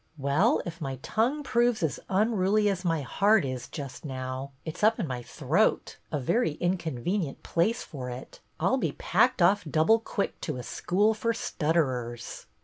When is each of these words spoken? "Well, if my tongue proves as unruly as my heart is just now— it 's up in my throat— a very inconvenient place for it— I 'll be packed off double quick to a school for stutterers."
"Well, 0.17 0.63
if 0.65 0.81
my 0.81 0.95
tongue 1.03 1.43
proves 1.43 1.83
as 1.83 1.99
unruly 2.09 2.67
as 2.69 2.83
my 2.83 3.01
heart 3.03 3.45
is 3.45 3.67
just 3.67 4.03
now— 4.03 4.51
it 4.65 4.75
's 4.75 4.81
up 4.83 4.97
in 4.99 5.05
my 5.05 5.21
throat— 5.21 5.97
a 6.11 6.17
very 6.19 6.53
inconvenient 6.53 7.43
place 7.43 7.83
for 7.83 8.09
it— 8.09 8.39
I 8.59 8.65
'll 8.65 8.77
be 8.77 8.93
packed 8.93 9.43
off 9.43 9.63
double 9.63 9.99
quick 9.99 10.41
to 10.41 10.57
a 10.57 10.63
school 10.63 11.13
for 11.13 11.33
stutterers." 11.35 12.47